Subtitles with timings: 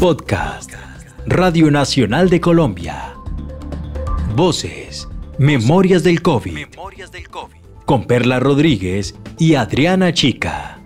[0.00, 0.72] Podcast.
[1.26, 3.14] Radio Nacional de Colombia.
[4.34, 5.06] Voces.
[5.38, 6.54] Memorias del COVID.
[6.54, 7.58] Memorias del COVID.
[7.84, 10.82] Con Perla Rodríguez y Adriana Chica.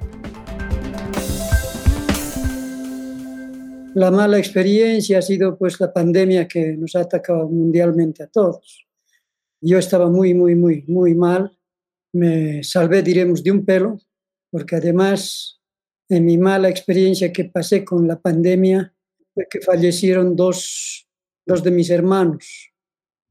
[3.95, 8.85] La mala experiencia ha sido pues la pandemia que nos ha atacado mundialmente a todos.
[9.61, 11.57] Yo estaba muy, muy, muy, muy mal.
[12.13, 13.97] Me salvé, diremos, de un pelo,
[14.51, 15.61] porque además
[16.09, 18.94] en mi mala experiencia que pasé con la pandemia
[19.35, 21.09] fue fallecieron dos,
[21.45, 22.75] dos de mis hermanos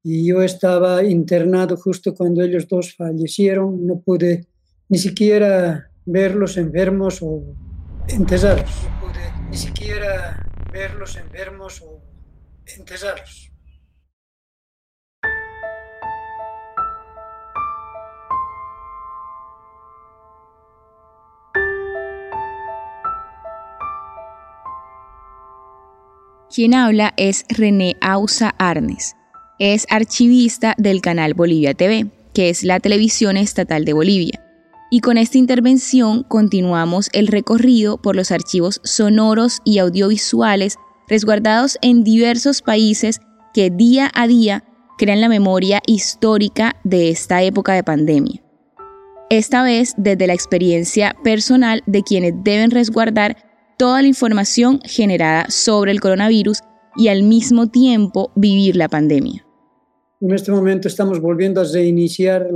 [0.03, 4.47] y yo estaba internado justo cuando ellos dos fallecieron, no pude
[4.89, 7.41] ni siquiera verlos enfermos o
[8.09, 8.69] enterrados.
[8.83, 12.01] No pude ni siquiera verlos enfermos o
[12.77, 13.42] enterrados.
[26.53, 29.15] Quien habla es René Ausa Arnes.
[29.57, 34.39] Es archivista del canal Bolivia TV, que es la televisión estatal de Bolivia.
[34.91, 42.03] Y con esta intervención continuamos el recorrido por los archivos sonoros y audiovisuales resguardados en
[42.03, 43.19] diversos países
[43.55, 44.63] que día a día
[44.99, 48.43] crean la memoria histórica de esta época de pandemia.
[49.31, 53.37] Esta vez desde la experiencia personal de quienes deben resguardar
[53.77, 56.59] toda la información generada sobre el coronavirus
[56.95, 59.45] y al mismo tiempo vivir la pandemia.
[60.21, 62.47] En este momento estamos volviendo a reiniciar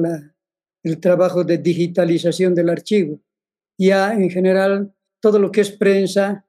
[0.83, 3.19] el trabajo de digitalización del archivo.
[3.77, 6.45] Ya en general todo lo que es prensa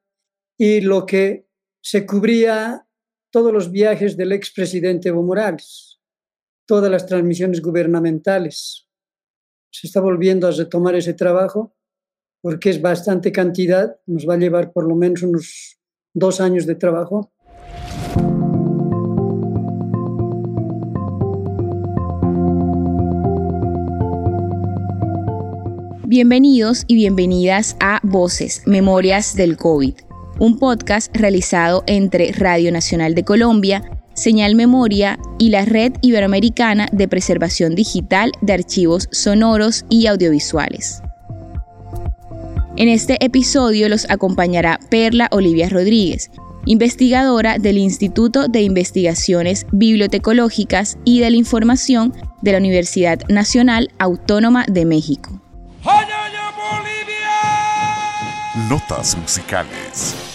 [0.56, 1.48] y lo que
[1.80, 2.86] se cubría
[3.30, 6.00] todos los viajes del expresidente Evo Morales,
[6.66, 8.88] todas las transmisiones gubernamentales.
[9.70, 11.76] Se está volviendo a retomar ese trabajo
[12.48, 15.76] porque es bastante cantidad, nos va a llevar por lo menos unos
[16.14, 17.30] dos años de trabajo.
[26.06, 29.92] Bienvenidos y bienvenidas a Voces, Memorias del COVID,
[30.38, 33.82] un podcast realizado entre Radio Nacional de Colombia,
[34.14, 41.02] Señal Memoria y la Red Iberoamericana de Preservación Digital de Archivos Sonoros y Audiovisuales.
[42.78, 46.30] En este episodio los acompañará Perla Olivia Rodríguez,
[46.64, 54.64] investigadora del Instituto de Investigaciones Bibliotecológicas y de la Información de la Universidad Nacional Autónoma
[54.68, 55.40] de México.
[58.68, 60.27] Notas musicales.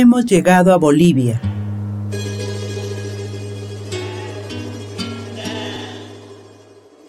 [0.00, 1.40] Hemos llegado a Bolivia.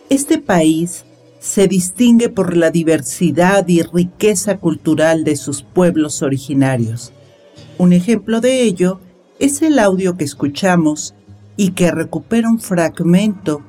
[0.09, 1.05] Este país
[1.39, 7.13] se distingue por la diversidad y riqueza cultural de sus pueblos originarios.
[7.77, 8.99] Un ejemplo de ello
[9.37, 11.13] es el audio que escuchamos
[11.57, 13.61] y que recupera un fragmento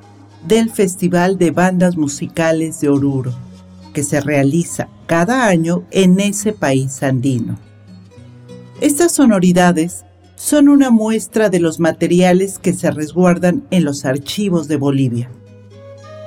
[0.48, 3.34] del Festival de Bandas Musicales de Oruro,
[3.92, 7.58] que se realiza cada año en ese país andino.
[8.80, 14.76] Estas sonoridades son una muestra de los materiales que se resguardan en los archivos de
[14.76, 15.30] Bolivia.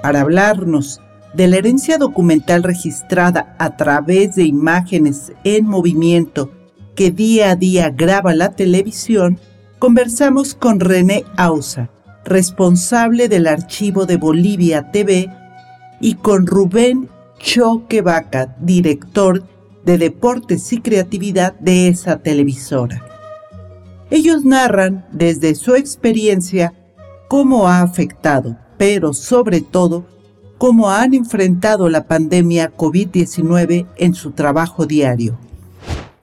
[0.04, 1.02] Para hablarnos
[1.34, 6.52] de la herencia documental registrada a través de imágenes en movimiento
[6.96, 9.40] que día a día graba la televisión,
[9.80, 11.90] conversamos con René Ausa,
[12.24, 15.28] responsable del archivo de Bolivia TV,
[16.00, 17.10] y con Rubén
[17.40, 19.44] Choque Vaca, director
[19.86, 23.06] de deportes y creatividad de esa televisora.
[24.10, 26.74] Ellos narran desde su experiencia
[27.28, 30.06] cómo ha afectado, pero sobre todo,
[30.58, 35.40] cómo han enfrentado la pandemia COVID-19 en su trabajo diario.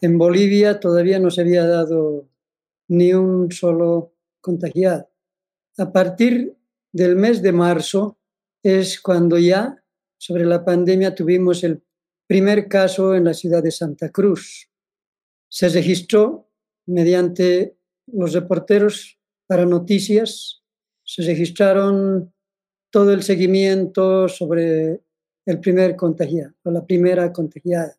[0.00, 2.29] En Bolivia todavía no se había dado
[2.88, 5.11] ni un solo contagiado.
[5.79, 6.56] A partir
[6.93, 8.19] del mes de marzo
[8.62, 9.82] es cuando ya
[10.17, 11.82] sobre la pandemia tuvimos el
[12.31, 14.71] primer caso en la ciudad de Santa Cruz.
[15.49, 16.49] Se registró
[16.87, 19.19] mediante los reporteros
[19.49, 20.62] para noticias,
[21.03, 22.32] se registraron
[22.88, 25.00] todo el seguimiento sobre
[25.44, 27.99] el primer contagiado o la primera contagiada.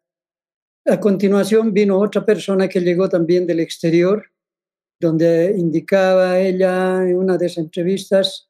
[0.86, 4.24] A continuación vino otra persona que llegó también del exterior,
[4.98, 8.50] donde indicaba ella en una de las entrevistas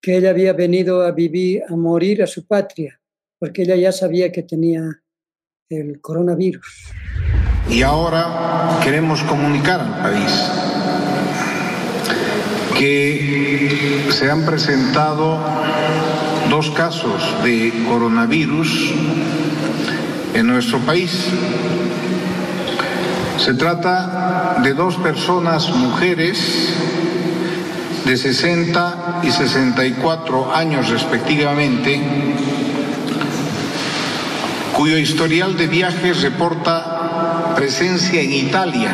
[0.00, 2.98] que ella había venido a vivir, a morir a su patria,
[3.38, 5.02] porque ella ya sabía que tenía
[5.70, 6.66] el coronavirus.
[7.68, 10.50] Y ahora queremos comunicar al país
[12.76, 15.38] que se han presentado
[16.50, 18.94] dos casos de coronavirus
[20.34, 21.28] en nuestro país.
[23.38, 26.74] Se trata de dos personas mujeres
[28.04, 32.00] de 60 y 64 años respectivamente,
[34.80, 38.90] cuyo historial de viajes reporta presencia en Italia,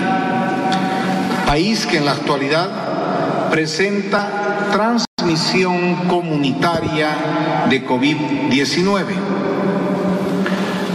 [1.46, 9.04] país que en la actualidad presenta transmisión comunitaria de COVID-19.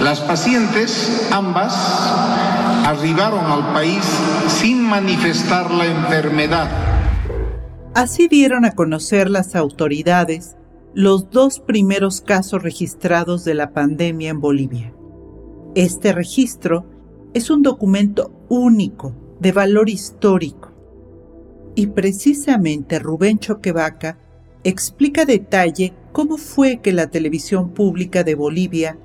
[0.02, 1.74] Las pacientes, ambas,
[2.86, 4.04] arribaron al país
[4.50, 6.68] sin manifestar la enfermedad
[7.94, 10.56] Así dieron a conocer las autoridades
[10.94, 14.94] los dos primeros casos registrados de la pandemia en Bolivia.
[15.76, 16.86] Este registro
[17.34, 20.72] es un documento único de valor histórico
[21.76, 24.18] y precisamente Rubén Choquevaca
[24.64, 28.98] explica detalle cómo fue que la televisión pública de Bolivia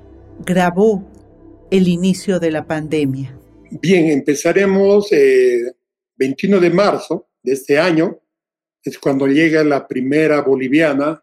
[0.44, 1.08] grabó
[1.70, 3.38] el inicio de la pandemia.
[3.70, 5.72] Bien, empezaremos eh,
[6.16, 8.20] 21 de marzo de este año
[8.82, 11.22] es cuando llega la primera boliviana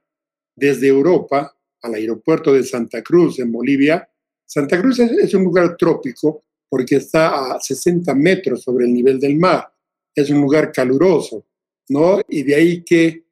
[0.56, 4.08] desde Europa al aeropuerto de Santa Cruz, en Bolivia.
[4.46, 9.38] Santa Cruz es, un lugar trópico porque está a 60 metros sobre el nivel del
[9.38, 9.72] mar.
[10.16, 11.46] Es un lugar caluroso,
[11.90, 12.22] ¿no?
[12.28, 13.26] Y de ahí que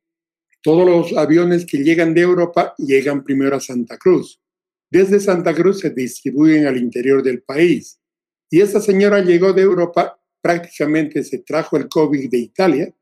[0.61, 4.39] todos los aviones que llegan de Europa llegan primero a Santa Cruz.
[4.89, 7.99] Desde Santa Cruz se distribuyen al interior del país.
[8.49, 12.93] Y esta señora llegó de Europa, prácticamente se trajo el COVID de Italia,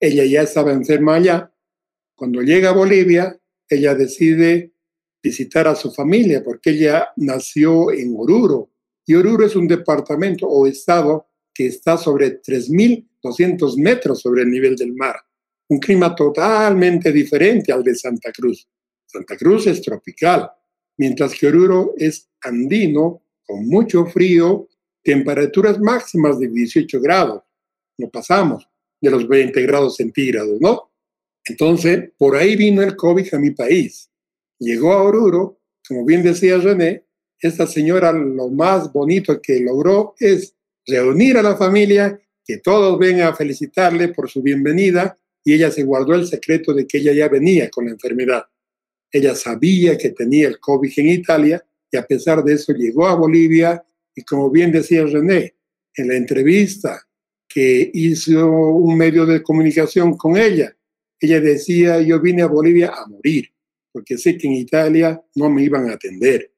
[0.00, 1.52] ella ya estaba enferma allá.
[2.16, 4.72] Cuando llega a Bolivia, ella decide
[5.22, 8.70] visitar a su familia porque ella nació en Oruro.
[9.04, 14.76] Y Oruro es un departamento o estado que está sobre 3.200 metros sobre el nivel
[14.76, 15.16] del mar.
[15.68, 18.68] Un clima totalmente diferente al de Santa Cruz.
[19.06, 20.50] Santa Cruz es tropical,
[20.98, 24.68] mientras que Oruro es andino, con mucho frío,
[25.02, 27.42] temperaturas máximas de 18 grados.
[27.98, 28.68] No pasamos
[29.00, 30.90] de los 20 grados centígrados, ¿no?
[31.48, 34.10] Entonces, por ahí vino el COVID a mi país.
[34.58, 37.04] Llegó a Oruro, como bien decía René,
[37.40, 40.54] esta señora lo más bonito que logró es
[40.86, 45.82] reunir a la familia, que todos vengan a felicitarle por su bienvenida y ella se
[45.82, 48.44] guardó el secreto de que ella ya venía con la enfermedad.
[49.10, 53.14] Ella sabía que tenía el COVID en Italia y a pesar de eso llegó a
[53.14, 53.84] Bolivia
[54.14, 55.54] y como bien decía René,
[55.94, 57.06] en la entrevista
[57.48, 60.75] que hizo un medio de comunicación con ella.
[61.18, 63.48] Ella decía, yo vine a Bolivia a morir,
[63.90, 66.52] porque sé que en Italia no me iban a atender.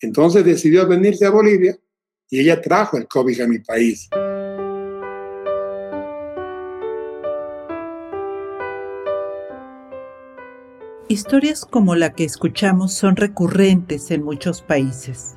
[0.00, 1.78] Entonces decidió venirse a Bolivia
[2.28, 4.08] y ella trajo el COVID a mi país.
[11.08, 15.36] Historias como la que escuchamos son recurrentes en muchos países.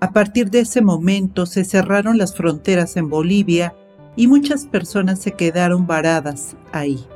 [0.00, 3.74] A partir de ese momento se cerraron las fronteras en Bolivia
[4.16, 7.06] y muchas personas se quedaron varadas ahí.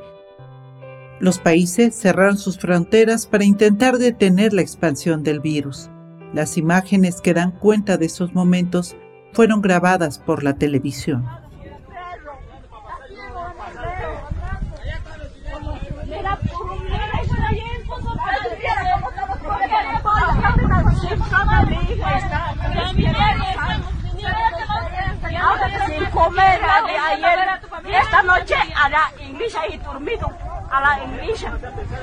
[1.21, 5.91] Los países cerraron sus fronteras para intentar detener la expansión del virus.
[6.33, 8.95] Las imágenes que dan cuenta de esos momentos
[9.31, 11.23] fueron grabadas por la televisión.
[26.11, 27.39] comer ayer.
[27.85, 31.51] Esta noche a la iglesia y dormido a la iglesia.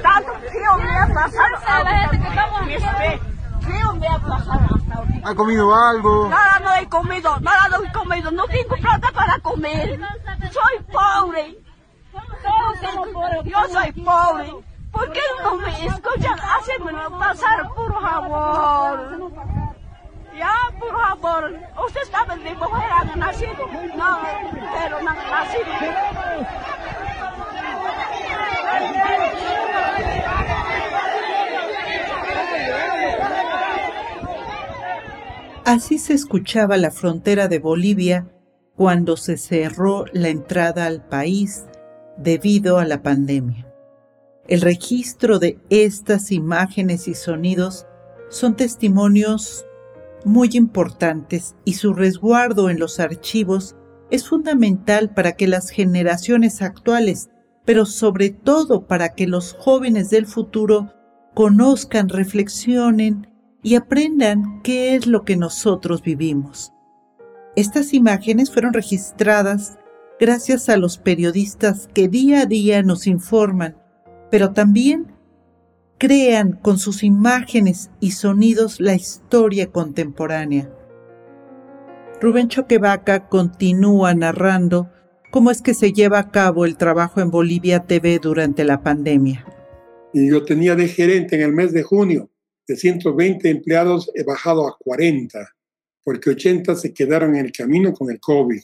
[0.03, 1.57] Tanto frío me ha pasado.
[3.61, 5.29] Frío me ha pasado hasta ahorita.
[5.29, 6.29] ¿Ha comido algo?
[6.29, 8.31] Nada no he comido, nada no he comido.
[8.31, 9.99] No tengo plata para comer.
[10.53, 11.59] Soy pobre.
[13.45, 14.53] Yo soy pobre.
[14.93, 16.39] ¿Por qué no me escuchan?
[16.41, 19.33] Hacen pasar, por favor.
[20.35, 21.53] Ya, por favor,
[21.85, 23.67] usted sabe de mujer han nacido.
[23.97, 24.19] No,
[24.73, 25.73] pero no han nacido.
[35.69, 38.27] Así se escuchaba la frontera de Bolivia
[38.75, 41.67] cuando se cerró la entrada al país
[42.17, 43.71] debido a la pandemia.
[44.47, 47.87] El registro de estas imágenes y sonidos
[48.31, 49.67] son testimonios
[50.25, 53.77] muy importantes y su resguardo en los archivos
[54.11, 57.29] es fundamental para que las generaciones actuales
[57.69, 60.95] pero sobre todo para que los jóvenes del futuro
[61.35, 63.29] conozcan, reflexionen
[63.63, 66.73] y aprendan qué es lo que nosotros vivimos.
[67.57, 69.77] Estas imágenes fueron registradas
[70.19, 73.77] gracias a los periodistas que día a día nos informan,
[74.31, 75.13] pero también
[75.99, 80.73] crean con sus imágenes y sonidos la historia contemporánea.
[82.19, 84.89] Rubén Choquevaca continúa narrando
[85.31, 89.45] cómo es que se lleva a cabo el trabajo en Bolivia TV durante la pandemia.
[90.13, 92.31] Y yo tenía de gerente en el mes de junio,
[92.67, 95.49] de 120 empleados he bajado a 40,
[96.05, 98.61] porque 80 se quedaron en el camino con el COVID.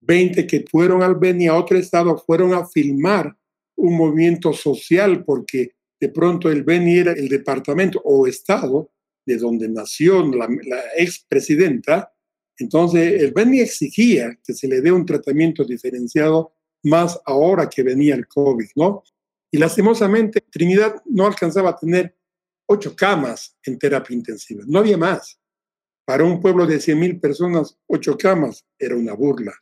[0.00, 3.36] 20 que fueron al Beni a otro estado fueron a filmar
[3.76, 8.90] un movimiento social porque de pronto el Beni era el departamento o estado
[9.26, 12.13] de donde nació la, la expresidenta.
[12.58, 18.14] Entonces el Beni exigía que se le dé un tratamiento diferenciado más ahora que venía
[18.14, 19.02] el COVID, ¿no?
[19.50, 22.16] Y lastimosamente Trinidad no alcanzaba a tener
[22.66, 25.40] ocho camas en terapia intensiva, no había más.
[26.04, 29.54] Para un pueblo de 100.000 personas, ocho camas era una burla.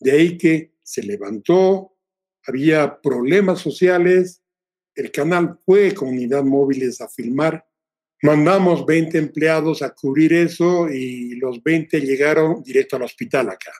[0.00, 1.96] De ahí que se levantó,
[2.46, 4.42] había problemas sociales,
[4.94, 7.66] el canal fue con unidad móviles a filmar,
[8.24, 13.72] mandamos 20 empleados a cubrir eso y los 20 llegaron directo al hospital acá,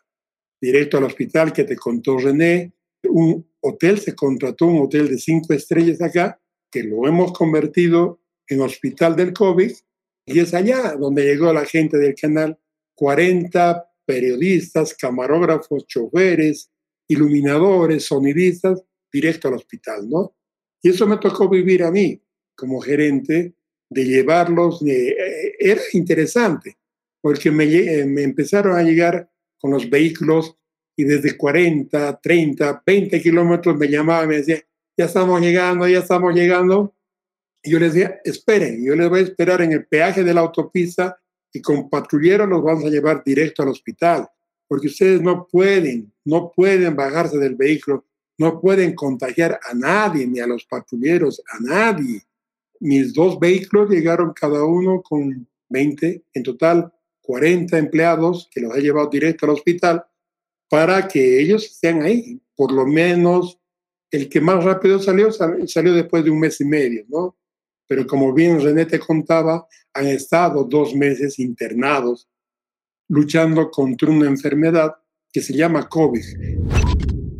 [0.61, 2.75] directo al hospital que te contó René,
[3.05, 6.39] un hotel, se contrató un hotel de cinco estrellas acá,
[6.71, 9.73] que lo hemos convertido en hospital del COVID,
[10.27, 12.59] y es allá donde llegó la gente del canal,
[12.97, 16.71] 40 periodistas, camarógrafos, choferes,
[17.09, 20.37] iluminadores, sonidistas, directo al hospital, ¿no?
[20.83, 22.21] Y eso me tocó vivir a mí
[22.55, 23.55] como gerente,
[23.91, 26.76] de llevarlos, eh, era interesante,
[27.21, 30.57] porque me, eh, me empezaron a llegar con los vehículos
[30.97, 34.61] y desde 40, 30, 20 kilómetros me llamaban, me decían,
[34.97, 36.95] ya estamos llegando, ya estamos llegando.
[37.62, 40.43] Y yo les decía, esperen, yo les voy a esperar en el peaje de la
[40.43, 41.19] autopista
[41.53, 44.29] y con patrulleros los vamos a llevar directo al hospital,
[44.69, 48.05] porque ustedes no pueden, no pueden bajarse del vehículo,
[48.38, 52.23] no pueden contagiar a nadie, ni a los patrulleros, a nadie.
[52.81, 58.78] Mis dos vehículos llegaron cada uno con 20, en total 40 empleados que los ha
[58.78, 60.04] llevado directo al hospital
[60.69, 62.40] para que ellos estén ahí.
[62.57, 63.59] Por lo menos
[64.11, 67.37] el que más rápido salió, salió después de un mes y medio, ¿no?
[67.87, 72.28] pero como bien René te contaba, han estado dos meses internados
[73.09, 74.95] luchando contra una enfermedad
[75.33, 76.25] que se llama COVID.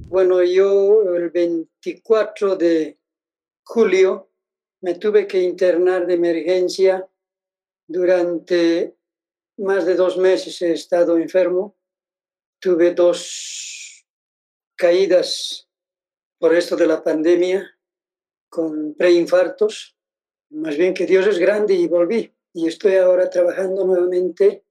[0.09, 2.99] Bueno, yo el 24 de
[3.65, 4.31] julio
[4.85, 7.09] me tuve que internar de emergencia.
[7.87, 8.95] Durante
[9.57, 11.75] más de dos meses he estado enfermo.
[12.61, 14.07] Tuve dos
[14.77, 15.69] caídas
[16.39, 17.71] por esto de la pandemia
[18.49, 19.95] con preinfartos
[20.55, 22.33] más bien que Dios es grande y volví.
[22.53, 24.65] Y estoy ahora trabajando nuevamente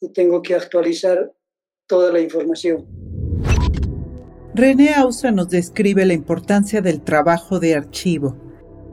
[0.00, 1.34] y tengo que actualizar
[1.86, 2.86] toda la información.
[4.54, 8.36] René Ausa nos describe la importancia del trabajo de archivo,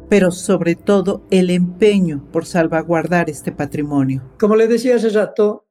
[0.10, 4.36] pero sobre todo el empeño por salvaguardar este patrimonio.
[4.40, 5.68] Como le decía hace rato,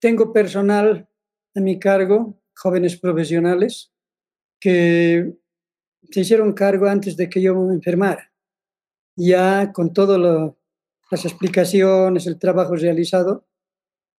[0.00, 1.08] tengo personal
[1.54, 3.92] a mi cargo, jóvenes profesionales,
[4.60, 5.34] que
[6.10, 8.28] se hicieron cargo antes de que yo me enfermara
[9.18, 10.54] ya con todas
[11.10, 13.46] las explicaciones, el trabajo realizado,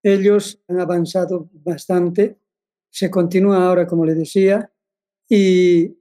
[0.03, 2.37] ellos han avanzado bastante.
[2.89, 4.71] Se continúa ahora, como le decía,
[5.29, 5.97] y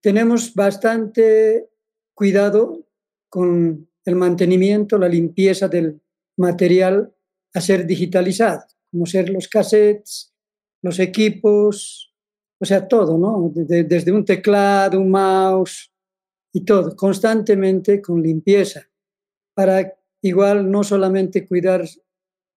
[0.00, 1.70] tenemos bastante
[2.12, 2.86] cuidado
[3.30, 6.02] con el mantenimiento, la limpieza del
[6.36, 7.14] material
[7.54, 10.34] a ser digitalizado, como ser los cassettes,
[10.82, 12.14] los equipos,
[12.60, 13.50] o sea, todo, ¿no?
[13.54, 15.90] desde un teclado, un mouse,
[16.52, 18.88] y todo, constantemente con limpieza,
[19.54, 21.84] para igual no solamente cuidar,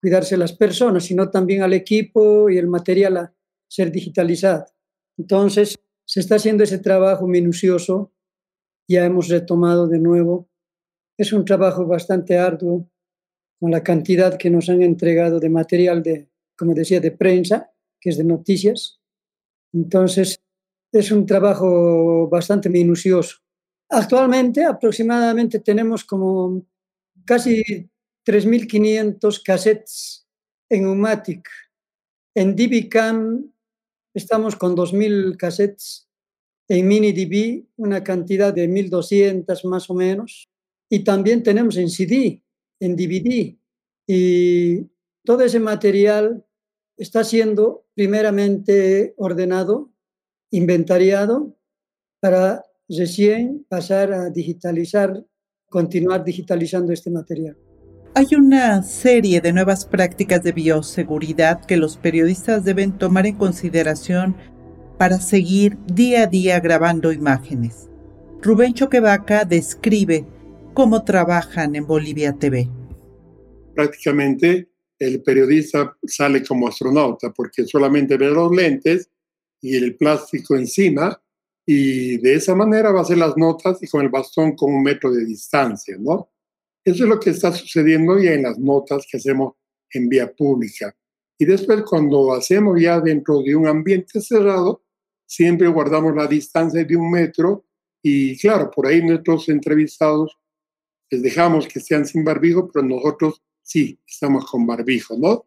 [0.02, 3.34] cuidarse las personas, sino también al equipo y el material a
[3.68, 4.66] ser digitalizado.
[5.18, 8.12] Entonces, se está haciendo ese trabajo minucioso,
[8.88, 10.50] ya hemos retomado de nuevo.
[11.18, 12.90] Es un trabajo bastante arduo
[13.60, 16.28] con la cantidad que nos han entregado de material de,
[16.58, 19.00] como decía, de prensa, que es de noticias.
[19.74, 20.40] Entonces,
[20.92, 23.38] es un trabajo bastante minucioso.
[23.90, 26.66] Actualmente aproximadamente tenemos como
[27.26, 27.64] casi
[28.26, 30.28] 3.500 cassettes
[30.70, 31.48] en Umatic.
[32.36, 33.52] En DBCam
[34.16, 36.08] estamos con 2.000 cassettes.
[36.70, 40.50] En MiniDB una cantidad de 1.200 más o menos.
[40.94, 42.44] Y también tenemos en CD,
[42.80, 43.58] en DVD.
[44.06, 44.92] Y
[45.26, 46.46] todo ese material
[46.96, 49.92] está siendo primeramente ordenado,
[50.52, 51.58] inventariado
[52.20, 55.26] para recién pasar a digitalizar,
[55.68, 57.58] continuar digitalizando este material.
[58.14, 64.36] Hay una serie de nuevas prácticas de bioseguridad que los periodistas deben tomar en consideración
[65.00, 67.90] para seguir día a día grabando imágenes.
[68.44, 70.28] Rubén Choquevaca describe
[70.74, 72.70] cómo trabajan en Bolivia TV.
[73.76, 79.10] Prácticamente el periodista sale como astronauta porque solamente ve los lentes
[79.62, 81.20] y el plástico encima
[81.66, 84.84] y de esa manera va a hacer las notas y con el bastón con un
[84.84, 86.30] metro de distancia, ¿no?
[86.84, 89.54] Eso es lo que está sucediendo ya en las notas que hacemos
[89.92, 90.94] en vía pública.
[91.38, 94.84] Y después cuando hacemos ya dentro de un ambiente cerrado,
[95.26, 97.66] siempre guardamos la distancia de un metro
[98.02, 100.38] y claro, por ahí nuestros entrevistados
[101.14, 105.46] les dejamos que sean sin barbijo, pero nosotros sí, estamos con barbijo, ¿no?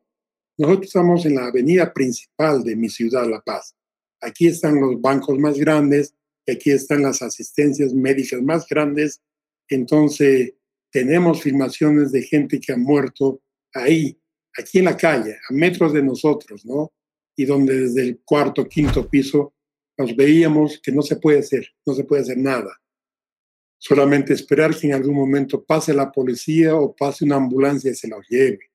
[0.56, 3.75] Nosotros estamos en la avenida principal de mi ciudad, La Paz.
[4.20, 6.14] Aquí están los bancos más grandes,
[6.46, 9.20] aquí están las asistencias médicas más grandes.
[9.68, 10.54] Entonces,
[10.92, 13.42] tenemos filmaciones de gente que ha muerto
[13.75, 14.16] ahí,
[14.56, 16.92] aquí en la calle, a metros de nosotros, ¿no?
[17.35, 19.52] Y donde desde el cuarto, quinto piso
[19.99, 22.80] nos veíamos que no se puede hacer, no se puede hacer nada.
[23.78, 28.09] Solamente esperar que en algún momento pase la policía o pase una ambulancia y se
[28.09, 28.71] los lleve.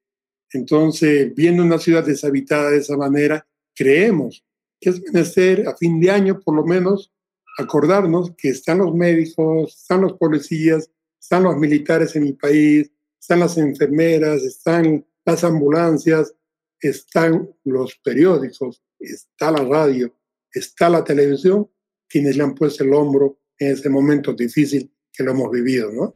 [0.53, 4.45] Entonces, viendo una ciudad deshabitada de esa manera, creemos
[4.79, 7.11] que es menester a fin de año, por lo menos,
[7.57, 10.89] acordarnos que están los médicos, están los policías,
[11.19, 16.33] están los militares en el país, están las enfermeras, están las ambulancias,
[16.79, 20.13] están los periódicos, está la radio,
[20.51, 21.69] está la televisión,
[22.09, 26.15] quienes le han puesto el hombro en ese momento difícil que lo hemos vivido, ¿no?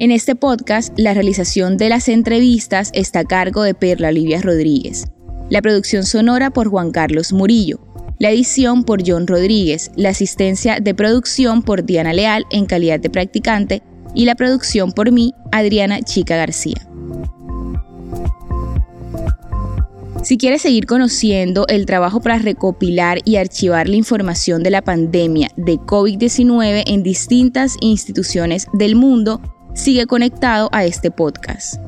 [0.00, 5.04] En este podcast, la realización de las entrevistas está a cargo de Perla Olivia Rodríguez.
[5.48, 7.78] La producción sonora por Juan Carlos Murillo.
[8.18, 9.92] La edición por John Rodríguez.
[9.94, 13.82] La asistencia de producción por Diana Leal en calidad de practicante.
[14.14, 16.90] Y la producción por mí, Adriana Chica García.
[20.22, 25.48] Si quieres seguir conociendo el trabajo para recopilar y archivar la información de la pandemia
[25.56, 29.40] de COVID-19 en distintas instituciones del mundo,
[29.74, 31.80] sigue conectado a este podcast.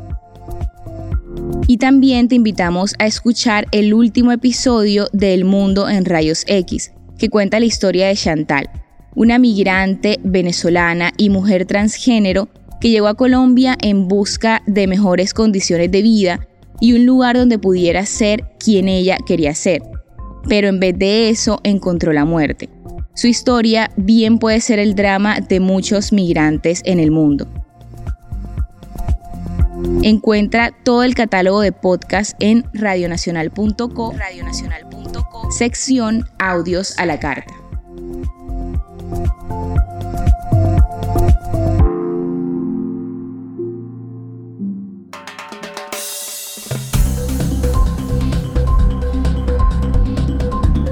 [1.66, 6.90] Y también te invitamos a escuchar el último episodio de El Mundo en Rayos X,
[7.18, 8.70] que cuenta la historia de Chantal,
[9.14, 12.48] una migrante venezolana y mujer transgénero
[12.80, 16.48] que llegó a Colombia en busca de mejores condiciones de vida
[16.82, 19.82] y un lugar donde pudiera ser quien ella quería ser.
[20.48, 22.68] Pero en vez de eso encontró la muerte.
[23.14, 27.46] Su historia bien puede ser el drama de muchos migrantes en el mundo.
[30.02, 37.61] Encuentra todo el catálogo de podcast en radionacional.co, radionacional.co, sección Audios a la carta.